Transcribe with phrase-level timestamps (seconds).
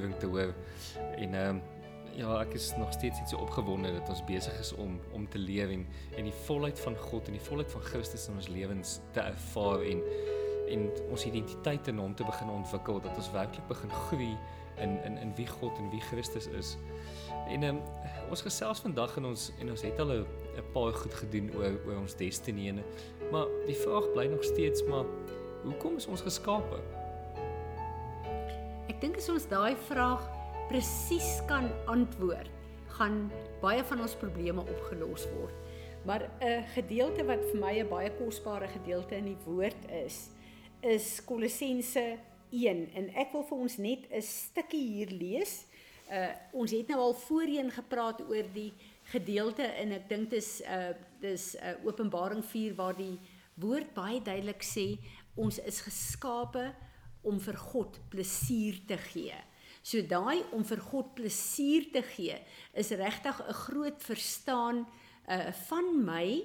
[0.00, 0.54] se terugvoering te hoor.
[1.16, 1.62] En ehm um,
[2.14, 5.70] ja, ek is nog steeds iets opgewonde dat ons besig is om om te leef
[5.70, 9.20] en en die volheid van God en die volheid van Christus in ons lewens te
[9.20, 10.02] ervaar en
[10.68, 14.36] en ons identiteit in hom te begin ontwikkel dat ons werklik begin groei
[14.76, 16.76] in in in wie God en wie Christus is.
[17.48, 17.80] En um,
[18.30, 21.98] ons gesels vandag in ons en ons het al 'n paar goed gedoen oor oor
[22.00, 22.84] ons destiny en
[23.32, 25.04] maar die vraag bly nog steeds maar
[25.64, 27.01] hoekom is ons geskape?
[28.90, 30.22] Ek dink as ons daai vraag
[30.66, 32.50] presies kan antwoord,
[32.96, 33.28] gaan
[33.62, 35.54] baie van ons probleme opgelos word.
[36.06, 40.30] Maar 'n gedeelte wat vir my 'n baie kosbare gedeelte in die woord is,
[40.82, 42.18] is Kolossense
[42.50, 45.66] 1 en ek wil vir ons net 'n stukkie hier lees.
[46.10, 48.72] Uh ons het nou al voorheen gepraat oor die
[49.04, 53.18] gedeelte en ek dink dis uh dis uh, Openbaring 4 waar die
[53.54, 54.98] woord baie duidelik sê
[55.36, 56.74] ons is geskape
[57.22, 59.36] om vir God plesier te gee.
[59.82, 62.38] So daai om vir God plesier te gee
[62.74, 64.86] is regtig 'n groot verstaan
[65.28, 66.44] uh van my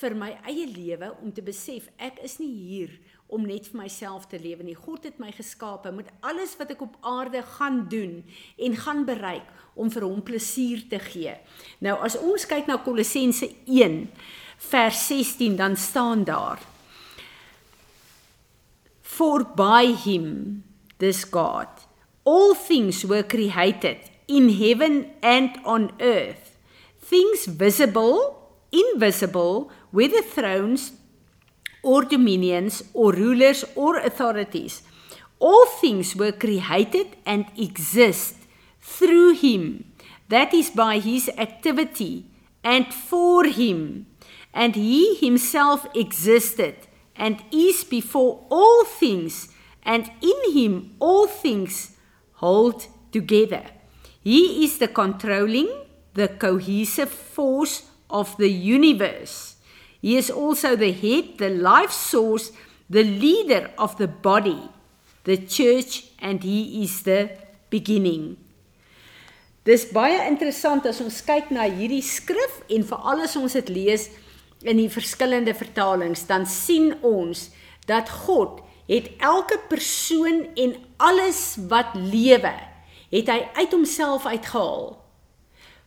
[0.00, 4.26] vir my eie lewe om te besef ek is nie hier om net vir myself
[4.30, 4.74] te lewe nie.
[4.74, 8.24] God het my geskape met alles wat ek op aarde gaan doen
[8.58, 11.34] en gaan bereik om vir hom plesier te gee.
[11.80, 14.08] Nou as ons kyk na Kolossense 1
[14.70, 16.75] vers 16 dan staan daar
[19.06, 20.64] For by him
[20.98, 21.68] this God
[22.24, 26.58] all things were created in heaven and on earth
[26.98, 28.18] things visible
[28.72, 30.92] invisible whether thrones
[31.82, 34.82] or dominions or rulers or authorities.
[35.38, 38.36] All things were created and exist
[38.80, 39.84] through him.
[40.28, 42.26] That is by his activity
[42.64, 44.06] and for him.
[44.52, 46.74] And he himself existed
[47.18, 49.48] and is before all things,
[49.82, 51.96] and in him all things
[52.34, 53.64] hold together.
[54.22, 55.68] He is the controlling,
[56.14, 59.56] the cohesive force of the universe.
[60.00, 62.52] He is also the head, the life source,
[62.88, 64.68] the leader of the body,
[65.24, 67.30] the church, and he is the
[67.70, 68.36] beginning.
[69.66, 74.04] Dis baie interessant as ons kyk na hierdie skrif en veral as ons dit lees
[74.62, 77.50] in die verskillende vertalings, dan sien ons
[77.86, 82.54] dat God het elke persoon en alles wat lewe,
[83.10, 84.94] het hy uit homself uitgehaal.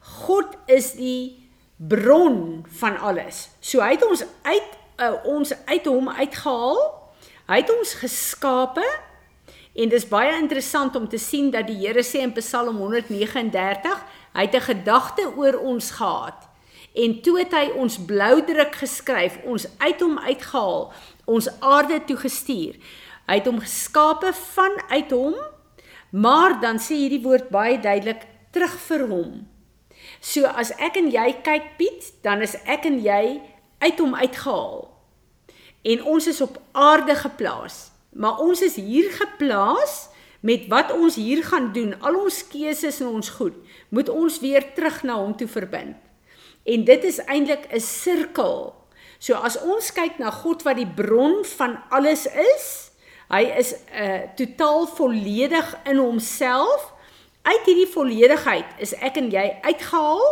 [0.00, 3.48] God is die bron van alles.
[3.60, 6.80] So hy het ons uit uh, ons uit hom uitgehaal.
[7.48, 8.84] Hy het ons geskape
[9.78, 14.00] en dis baie interessant om te sien dat die Here sê in Psalm 139,
[14.34, 16.47] hy het 'n gedagte oor ons gehad.
[16.98, 20.88] En toe het hy ons bloudruk geskryf, ons uit hom uitgehaal,
[21.30, 22.74] ons aarde toe gestuur.
[23.28, 25.36] Hy het hom geskape vanuit hom,
[26.10, 29.30] maar dan sê hierdie woord baie duidelik terug vir hom.
[30.24, 33.38] So as ek en jy kyk Piet, dan is ek en jy
[33.84, 34.88] uit hom uitgehaal.
[35.86, 37.92] En ons is op aarde geplaas.
[38.18, 40.08] Maar ons is hier geplaas
[40.40, 43.54] met wat ons hier gaan doen, al ons keuses en ons goed,
[43.94, 46.07] moet ons weer terug na hom toe verbind.
[46.68, 48.74] En dit is eintlik 'n sirkel.
[49.18, 52.90] So as ons kyk na God wat die bron van alles is,
[53.28, 56.92] hy is 'n uh, eh, totaal volledig in homself
[57.48, 60.24] Uit hierdie volledigheid is ek en jy uitgehaal.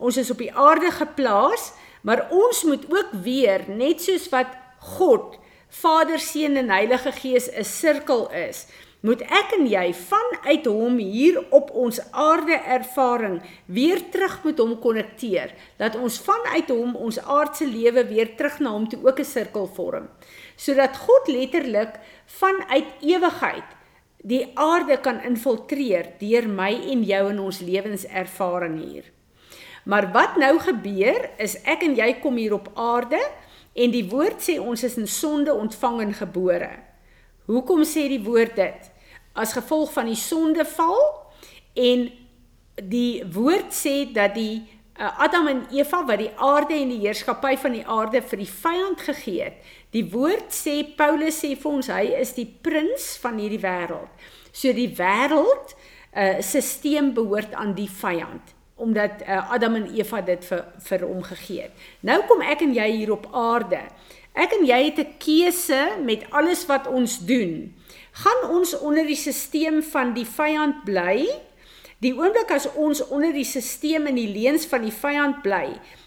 [0.00, 1.72] Ons is op die aarde geplaas,
[2.06, 4.52] maar ons moet ook weer net soos wat
[4.96, 5.34] God,
[5.80, 8.66] Vader, Seun en Heilige Gees 'n sirkel is,
[9.00, 14.76] moet ek en jy vanuit hom hier op ons aarde ervaring weer terug met hom
[14.82, 19.24] konnekteer, dat ons vanuit hom ons aardse lewe weer terug na hom toe ook 'n
[19.24, 20.08] sirkel vorm,
[20.56, 23.68] sodat God letterlik vanuit ewigheid
[24.22, 29.04] die aarde kan infiltreer deur my en jou in ons lewenservaring hier.
[29.84, 33.20] Maar wat nou gebeur is ek en jy kom hier op aarde
[33.74, 36.70] en die woord sê ons is in sonde ontvang en gebore.
[37.46, 38.89] Hoekom sê die woord dit?
[39.32, 40.98] As gevolg van die sondeval
[41.74, 42.10] en
[42.80, 44.62] die woord sê dat die
[44.98, 48.50] uh, Adam en Eva wat die aarde en die heerskappy van die aarde vir die
[48.50, 49.60] vyand gegee het,
[49.90, 54.10] Die woord sê Paulus sê vir ons hy is die prins van hierdie wêreld.
[54.54, 60.22] So die wêreld uh, eh, stelsel behoort aan die vyand omdat uh, Adam en Eva
[60.24, 61.82] dit vir vir hom gegee het.
[62.00, 63.82] Nou kom ek en jy hier op aarde.
[64.32, 67.74] Ek en jy het 'n keuse met alles wat ons doen.
[68.12, 71.28] Gaan ons onder die stelsel van die vyand bly
[72.00, 75.66] Die oomblik as ons onder die stelsel en die leuns van die vyand bly,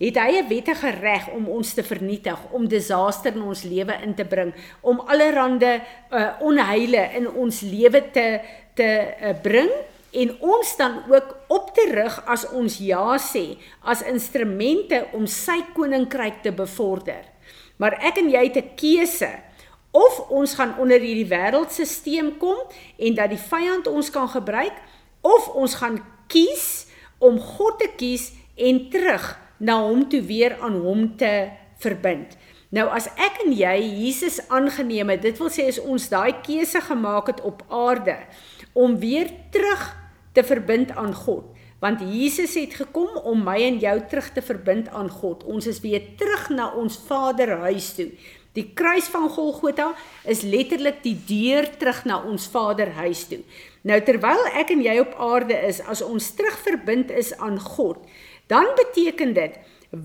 [0.00, 4.14] het hy 'n wettige reg om ons te vernietig, om disaster in ons lewe in
[4.14, 8.40] te bring, om allerlei uh, onheile in ons lewe te
[8.74, 9.70] te uh, bring
[10.12, 15.60] en ons dan ook op te rig as ons ja sê as instrumente om sy
[15.74, 17.24] koninkryk te bevorder.
[17.76, 19.30] Maar ek en jy het 'n keuse
[19.94, 22.58] of ons gaan onder hierdie wêreldstelsel kom
[22.98, 24.74] en dat die vyand ons kan gebruik
[25.22, 26.86] of ons gaan kies
[27.22, 29.28] om God te kies en terug
[29.62, 31.30] na hom toe weer aan hom te
[31.82, 32.34] verbind.
[32.74, 36.80] Nou as ek en jy Jesus aangeneem het, dit wil sê as ons daai keuse
[36.88, 38.16] gemaak het op aarde
[38.74, 39.92] om weer terug
[40.34, 44.88] te verbind aan God, want Jesus het gekom om my en jou terug te verbind
[44.90, 45.44] aan God.
[45.46, 48.08] Ons is weer terug na ons Vader huis toe.
[48.54, 49.90] Die kruis van Golgotha
[50.30, 53.40] is letterlik die deur terug na ons Vader huis toe.
[53.82, 57.98] Nou terwyl ek en jy op aarde is, as ons terug verbind is aan God,
[58.46, 59.58] dan beteken dit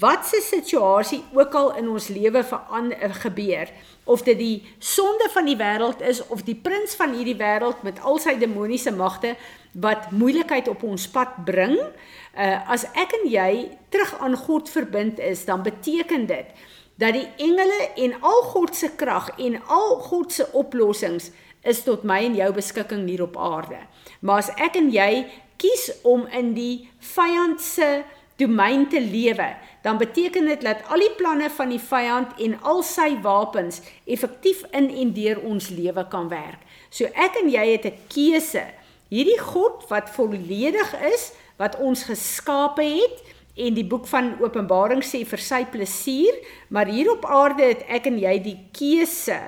[0.00, 3.68] wat se situasie ook al in ons lewe verander gebeur
[4.04, 8.00] of dit die sonde van die wêreld is of die prins van hierdie wêreld met
[8.00, 9.34] al sy demoniese magte
[9.72, 13.50] wat moeilikheid op ons pad bring uh, as ek en jy
[13.92, 16.64] terug aan God verbind is dan beteken dit
[16.96, 21.30] dat die engele en al God se krag en al God se oplossings
[21.62, 23.80] is tot my en jou beskikking hier op aarde
[24.20, 25.24] maar as ek en jy
[25.56, 28.04] kies om in die vyand se
[28.36, 32.82] domein te lewe, dan beteken dit dat al die planne van die vyand en al
[32.86, 33.80] sy wapens
[34.10, 36.58] effektief in en deur ons lewe kan werk.
[36.90, 38.64] So ek en jy het 'n keuse.
[39.08, 43.22] Hierdie God wat volledig is, wat ons geskape het
[43.54, 48.08] en die boek van Openbaring sê vir sy plesier, maar hier op aarde het ek
[48.10, 49.38] en jy die keuse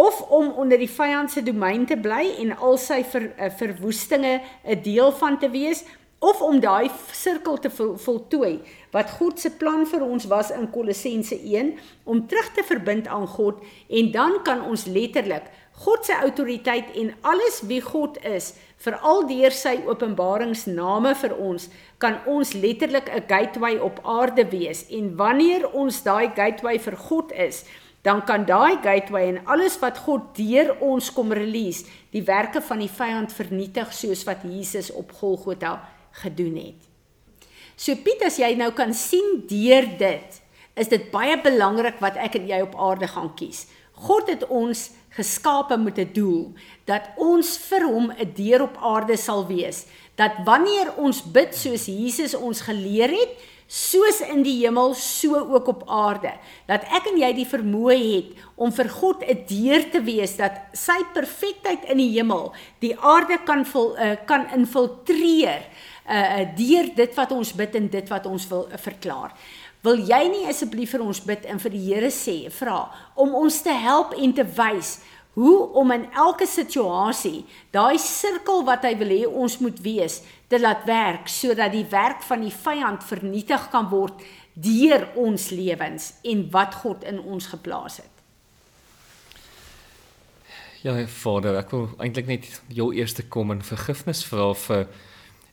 [0.00, 4.40] of om onder die vyand se domein te bly en al sy ver, uh, verwoestinge
[4.64, 5.84] 'n deel van te wees
[6.20, 8.60] of om daai sirkel te vol, voltooi
[8.92, 11.72] wat God se plan vir ons was in Kolossense 1
[12.04, 15.48] om terug te verbind aan God en dan kan ons letterlik
[15.80, 18.52] God se autoriteit en alles wie God is
[18.84, 21.68] veral deur sy openbaringsname vir ons
[22.02, 27.32] kan ons letterlik 'n gateway op aarde wees en wanneer ons daai gateway vir God
[27.32, 27.64] is
[28.02, 32.78] dan kan daai gateway en alles wat God deur ons kom release die werke van
[32.78, 35.80] die vyand vernietig soos wat Jesus op Golgotha
[36.22, 36.80] gedoen het.
[37.76, 40.40] So Piet, as jy nou kan sien deur dit,
[40.76, 43.66] is dit baie belangrik wat ek en jy op aarde gaan kies.
[44.00, 46.52] God het ons geskape met 'n doel
[46.84, 49.86] dat ons vir hom 'n deur op aarde sal wees.
[50.14, 53.32] Dat wanneer ons bid soos Jesus ons geleer het,
[53.70, 56.32] soos in die hemel, so ook op aarde.
[56.66, 60.52] Dat ek en jy die vermoë het om vir God 'n deur te wees dat
[60.72, 65.62] sy perfektheid in die hemel die aarde kan vol, uh, kan infiltreer
[66.10, 69.30] uh deur dit wat ons bid en dit wat ons wil uh, verklaar.
[69.82, 73.62] Wil jy nie asseblief vir ons bid en vir die Here sê, vra om ons
[73.64, 74.98] te help en te wys
[75.38, 80.18] hoe om in elke situasie daai sirkel wat hy wil hê ons moet wees
[80.52, 84.20] te laat werk sodat die werk van die vyand vernietig kan word
[84.58, 88.16] deur ons lewens en wat God in ons geplaas het.
[90.84, 94.86] Ja, Vader, ek wil eintlik net jou eerste kom en vergifnis vra vir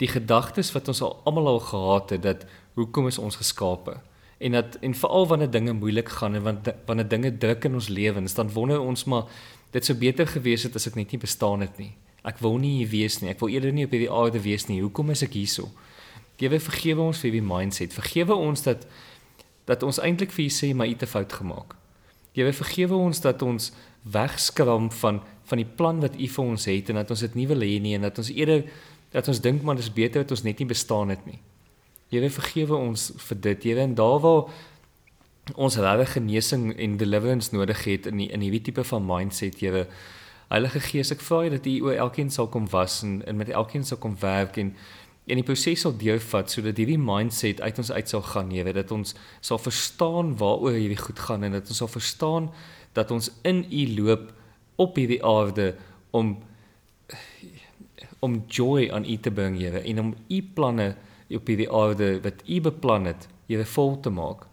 [0.00, 2.46] die gedagtes wat ons al almal al gehad het dat
[2.76, 3.98] hoekom is ons geskape
[4.40, 7.88] en dat en veral wanneer dinge moeilik gaan en want wanneer dinge druk in ons
[7.88, 9.28] lewens dan wonder ons maar
[9.70, 11.92] dit sou beter gewees het as ek net nie bestaan het nie.
[12.26, 13.30] Ek wil nie hier wees nie.
[13.32, 14.80] Ek wil eerder nie op hierdie aarde wees nie.
[14.82, 15.68] Hoekom is ek hierso?
[16.40, 17.94] Gewe vergewe ons vir die mindset.
[17.96, 18.88] Vergewe ons dat
[19.68, 21.76] dat ons eintlik vir u sê maar u het 'n fout gemaak.
[22.34, 26.88] Gewe vergewe ons dat ons wegskram van van die plan wat u vir ons het
[26.88, 28.64] en dat ons dit nie wil hê nie en dat ons eerder
[29.10, 31.38] dat ons dink maar dis beter dat ons net nie bestaan het nie.
[32.10, 33.66] Here vergewe ons vir dit.
[33.70, 34.50] Here en daar waar
[35.54, 39.86] ons regte genesing en deliverance nodig het in die, in hierdie tipe van mindset, Here
[40.50, 43.86] Heilige Gees, ek vra dat U oor elkeen sal kom was en, en met elkeen
[43.86, 44.74] sal kom werk en
[45.30, 48.90] en die proses sal deurvat sodat hierdie mindset uit ons uit sal gaan, Here, dat
[48.90, 49.14] ons
[49.46, 52.48] sal verstaan waaroor hierdie goed gaan en dat ons sal verstaan
[52.98, 54.32] dat ons in U loop
[54.82, 55.74] op hierdie aarde
[56.10, 56.38] om
[58.20, 60.90] om joy aan U te bring, Here, en om U planne
[61.36, 64.44] op hierdie aarde wat U beplan het, Here, vol te maak.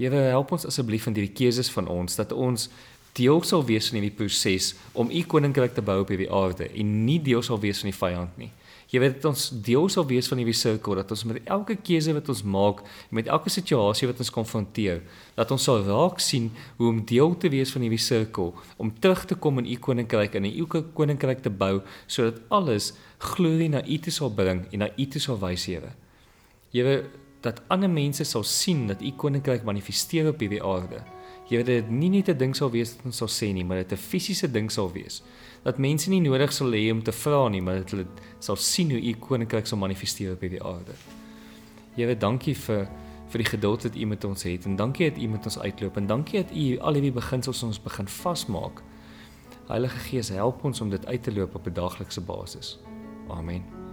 [0.00, 2.70] Here, help ons asseblief in hierdie keuses van ons dat ons
[3.16, 6.94] deel sal wees van hierdie proses om U koninkryk te bou op hierdie aarde en
[7.04, 8.50] nie deel sal wees van die vyand nie.
[8.86, 12.12] Jy weet dat ons deel sal wees van hierdie sirkel dat ons met elke keuse
[12.14, 15.00] wat ons maak, met elke situasie wat ons konfronteer,
[15.34, 19.24] dat ons sal raak sien hoe om deel te wees van hierdie sirkel, om terug
[19.26, 22.92] te kom in u koninkryk en in u koninkryk te bou sodat alles
[23.34, 25.90] glorie na u toe sal bring en na u toe sal wys, Here.
[26.70, 27.10] Here
[27.42, 31.02] dat ander mense sal sien dat u koninkryk manifesteer op hierdie aarde.
[31.46, 33.76] Here dat dit nie net 'n ding sal wees wat ons sal sê nie, maar
[33.76, 35.22] dit 'n fisiese ding sal wees
[35.66, 38.06] dat mense nie nodig sal hê om te vra nie, maar dat hulle
[38.38, 40.94] sal sien hoe u koninkryk sal manifesteer op hierdie aarde.
[41.96, 42.88] Here, dankie vir
[43.26, 45.96] vir die geduld wat u met ons het en dankie dat u met ons uitloop
[45.96, 48.82] en dankie dat u al hierdie beginsels ons begin vasmaak.
[49.66, 52.78] Heilige Gees, help ons om dit uit te loop op 'n daaglikse basis.
[53.28, 53.85] Amen.